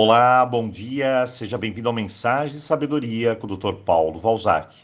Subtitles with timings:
[0.00, 3.72] Olá, bom dia, seja bem-vindo ao Mensagem de Sabedoria com o Dr.
[3.84, 4.76] Paulo Valzac.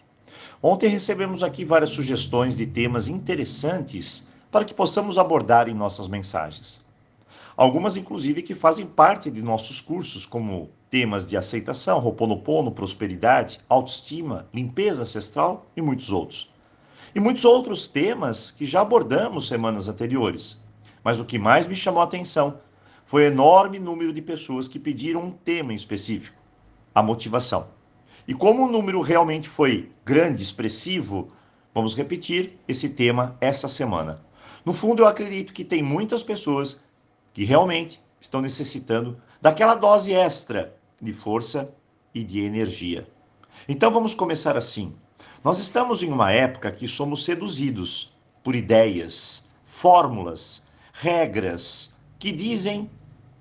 [0.61, 6.85] Ontem recebemos aqui várias sugestões de temas interessantes para que possamos abordar em nossas mensagens.
[7.57, 14.49] Algumas, inclusive, que fazem parte de nossos cursos, como temas de aceitação, roponopono, prosperidade, autoestima,
[14.53, 16.53] limpeza ancestral e muitos outros.
[17.15, 20.61] E muitos outros temas que já abordamos semanas anteriores.
[21.05, 22.59] Mas o que mais me chamou a atenção
[23.05, 26.41] foi o enorme número de pessoas que pediram um tema em específico,
[26.95, 27.69] a motivação.
[28.27, 31.31] E como o número realmente foi grande, expressivo,
[31.75, 34.25] vamos repetir esse tema essa semana.
[34.65, 36.85] No fundo, eu acredito que tem muitas pessoas
[37.35, 41.75] que realmente estão necessitando daquela dose extra de força
[42.15, 43.07] e de energia.
[43.69, 44.97] Então vamos começar assim.
[45.43, 52.91] Nós estamos em uma época que somos seduzidos por ideias, fórmulas, regras, que dizem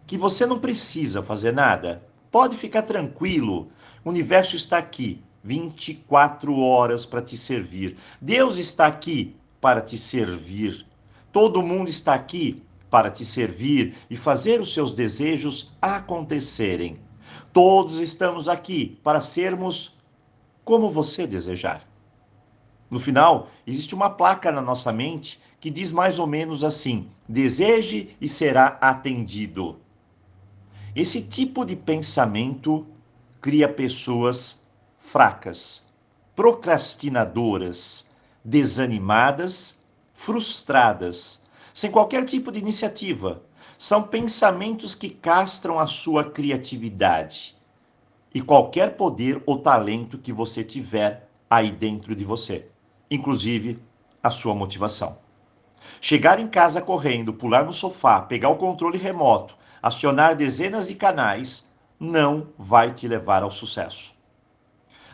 [0.05, 2.03] que você não precisa fazer nada.
[2.31, 3.69] Pode ficar tranquilo.
[4.03, 7.97] O universo está aqui 24 horas para te servir.
[8.21, 10.85] Deus está aqui para te servir.
[11.31, 16.99] Todo mundo está aqui para te servir e fazer os seus desejos acontecerem.
[17.51, 19.97] Todos estamos aqui para sermos
[20.63, 21.87] como você desejar.
[22.89, 28.15] No final, existe uma placa na nossa mente que diz mais ou menos assim: deseje
[28.21, 29.79] e será atendido.
[30.95, 32.85] Esse tipo de pensamento
[33.41, 34.63] cria pessoas
[34.99, 35.91] fracas,
[36.35, 38.11] procrastinadoras,
[38.45, 39.83] desanimadas,
[40.13, 43.41] frustradas, sem qualquer tipo de iniciativa.
[43.75, 47.55] São pensamentos que castram a sua criatividade
[48.31, 52.67] e qualquer poder ou talento que você tiver aí dentro de você,
[53.09, 53.79] inclusive
[54.21, 55.17] a sua motivação.
[55.99, 61.69] Chegar em casa correndo, pular no sofá, pegar o controle remoto, acionar dezenas de canais,
[61.99, 64.17] não vai te levar ao sucesso.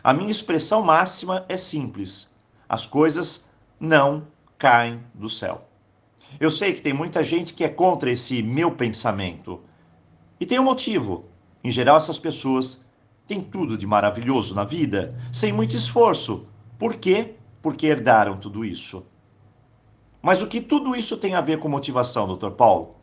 [0.02, 2.34] A minha expressão máxima é simples:
[2.68, 3.50] as coisas
[3.80, 5.66] não caem do céu.
[6.38, 9.60] Eu sei que tem muita gente que é contra esse meu pensamento.
[10.38, 11.24] E tem um motivo.
[11.62, 12.86] Em geral, essas pessoas
[13.26, 16.46] têm tudo de maravilhoso na vida, sem muito esforço.
[16.78, 17.34] Por quê?
[17.60, 19.04] Porque herdaram tudo isso.
[20.22, 22.96] Mas o que tudo isso tem a ver com motivação, doutor Paulo?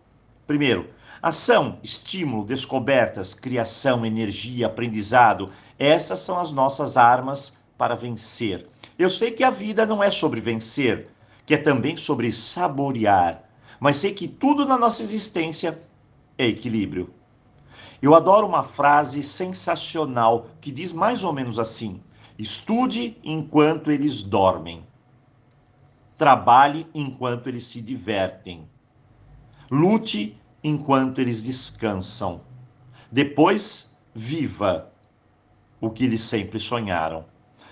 [0.48, 0.90] Primeiro,
[1.22, 5.52] ação, estímulo, descobertas, criação, energia, aprendizado.
[5.80, 8.68] Essas são as nossas armas para vencer.
[8.98, 11.08] Eu sei que a vida não é sobre vencer,
[11.46, 13.44] que é também sobre saborear,
[13.80, 15.82] mas sei que tudo na nossa existência
[16.38, 17.14] é equilíbrio.
[18.02, 22.02] Eu adoro uma frase sensacional que diz mais ou menos assim:
[22.38, 24.84] estude enquanto eles dormem.
[26.18, 28.68] Trabalhe enquanto eles se divertem.
[29.70, 32.42] Lute enquanto eles descansam.
[33.12, 34.92] Depois, viva
[35.80, 37.26] o que eles sempre sonharam.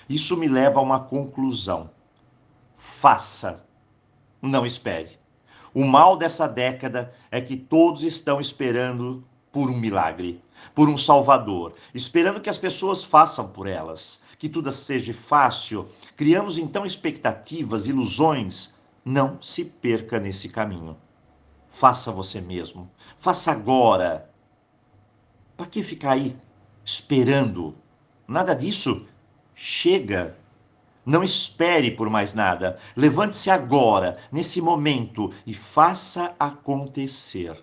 [0.07, 1.89] Isso me leva a uma conclusão.
[2.75, 3.65] Faça,
[4.41, 5.17] não espere.
[5.73, 10.41] O mal dessa década é que todos estão esperando por um milagre,
[10.73, 16.57] por um salvador, esperando que as pessoas façam por elas que tudo seja fácil, criamos
[16.57, 18.75] então expectativas, ilusões.
[19.03, 20.97] Não se perca nesse caminho.
[21.75, 22.89] Faça você mesmo.
[23.17, 24.29] Faça agora.
[25.57, 26.33] Para que ficar aí
[26.85, 27.75] esperando?
[28.25, 29.05] Nada disso.
[29.53, 30.37] Chega.
[31.05, 32.79] Não espere por mais nada.
[32.95, 37.61] Levante-se agora, nesse momento, e faça acontecer.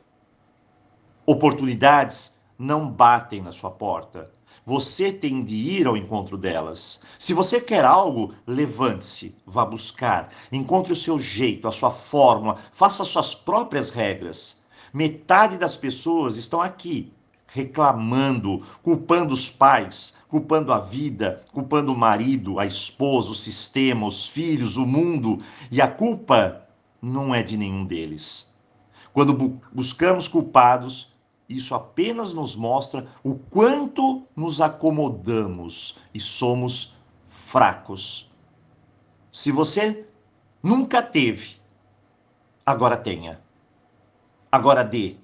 [1.24, 4.30] Oportunidades não batem na sua porta.
[4.64, 7.02] Você tem de ir ao encontro delas.
[7.18, 13.04] Se você quer algo, levante-se, vá buscar, encontre o seu jeito, a sua fórmula, faça
[13.04, 14.62] suas próprias regras.
[14.94, 17.12] Metade das pessoas estão aqui
[17.52, 24.26] reclamando, culpando os pais, culpando a vida, culpando o marido, a esposa, o sistema, os
[24.26, 25.38] filhos, o mundo,
[25.70, 26.66] e a culpa
[27.00, 28.50] não é de nenhum deles.
[29.12, 31.11] Quando bu buscamos culpados,
[31.48, 36.96] isso apenas nos mostra o quanto nos acomodamos e somos
[37.26, 38.30] fracos.
[39.30, 40.06] Se você
[40.62, 41.56] nunca teve,
[42.64, 43.40] agora tenha.
[44.50, 45.16] Agora dê.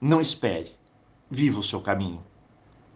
[0.00, 0.72] Não espere.
[1.30, 2.22] Viva o seu caminho.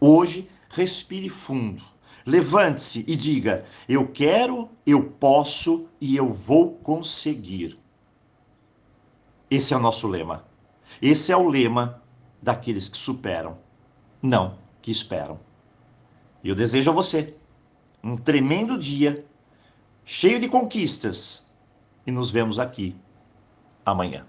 [0.00, 1.82] Hoje, respire fundo.
[2.24, 7.78] Levante-se e diga: Eu quero, eu posso e eu vou conseguir.
[9.50, 10.44] Esse é o nosso lema.
[11.00, 12.02] Esse é o lema
[12.40, 13.58] daqueles que superam,
[14.22, 15.38] não que esperam.
[16.42, 17.36] E eu desejo a você
[18.02, 19.24] um tremendo dia,
[20.04, 21.50] cheio de conquistas,
[22.06, 22.94] e nos vemos aqui
[23.84, 24.24] amanhã.